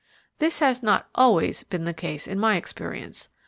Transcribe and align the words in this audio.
This 0.39 0.57
has 0.61 0.81
not 0.81 1.09
'always' 1.13 1.61
been 1.61 1.83
the 1.85 1.93
case 1.93 2.25
in 2.27 2.39
my 2.39 2.55
experience. 2.55 3.29